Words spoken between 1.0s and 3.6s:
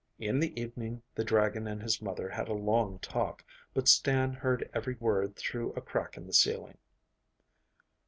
the dragon and his mother had a long talk,